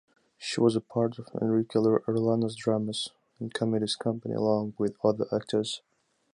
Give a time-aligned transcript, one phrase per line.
[0.39, 5.83] She was a part of Enrique Arellano’s Dramas and Comedies Company, along with other actors.